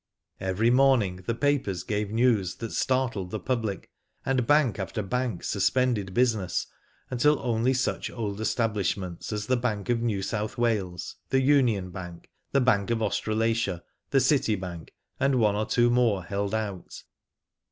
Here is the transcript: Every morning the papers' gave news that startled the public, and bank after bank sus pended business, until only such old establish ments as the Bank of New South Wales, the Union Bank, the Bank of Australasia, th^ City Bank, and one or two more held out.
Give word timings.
Every 0.49 0.71
morning 0.71 1.17
the 1.27 1.35
papers' 1.35 1.83
gave 1.83 2.09
news 2.09 2.55
that 2.55 2.71
startled 2.71 3.29
the 3.29 3.39
public, 3.39 3.91
and 4.25 4.47
bank 4.47 4.79
after 4.79 5.03
bank 5.03 5.43
sus 5.43 5.69
pended 5.69 6.11
business, 6.15 6.65
until 7.11 7.37
only 7.39 7.75
such 7.75 8.09
old 8.09 8.41
establish 8.41 8.97
ments 8.97 9.31
as 9.31 9.45
the 9.45 9.57
Bank 9.57 9.89
of 9.89 10.01
New 10.01 10.23
South 10.23 10.57
Wales, 10.57 11.17
the 11.29 11.41
Union 11.43 11.91
Bank, 11.91 12.31
the 12.51 12.59
Bank 12.61 12.89
of 12.89 12.99
Australasia, 13.03 13.83
th^ 14.11 14.21
City 14.23 14.55
Bank, 14.55 14.91
and 15.19 15.35
one 15.35 15.55
or 15.55 15.67
two 15.67 15.91
more 15.91 16.23
held 16.23 16.55
out. 16.55 17.03